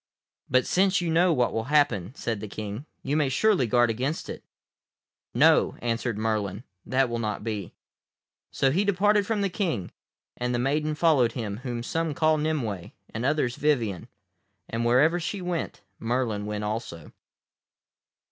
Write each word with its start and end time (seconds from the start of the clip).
"But 0.49 0.65
since 0.65 0.99
you 0.99 1.11
know 1.11 1.31
what 1.31 1.53
will 1.53 1.65
happen," 1.65 2.15
said 2.15 2.39
the 2.39 2.47
King, 2.47 2.87
"you 3.03 3.15
may 3.15 3.29
surely 3.29 3.67
guard 3.67 3.91
against 3.91 4.29
it." 4.29 4.43
"No," 5.31 5.77
answered 5.79 6.17
Merlin, 6.17 6.63
"that 6.87 7.07
will 7.07 7.19
not 7.19 7.43
be." 7.43 7.75
So 8.49 8.71
he 8.71 8.83
departed 8.83 9.27
from 9.27 9.41
the 9.41 9.47
King, 9.51 9.91
and 10.35 10.55
the 10.55 10.57
maiden 10.57 10.95
followed 10.95 11.33
him 11.33 11.57
whom 11.57 11.83
some 11.83 12.15
call 12.15 12.39
Nimue 12.39 12.89
and 13.13 13.23
others 13.23 13.57
Vivien, 13.57 14.07
and 14.67 14.83
wherever 14.85 15.19
she 15.19 15.39
went 15.39 15.81
Merlin 15.99 16.47
went 16.47 16.63
also. 16.63 17.11